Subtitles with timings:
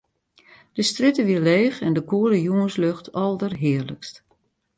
[0.75, 4.15] De strjitte wie leech en de koele jûnslucht alderhearlikst.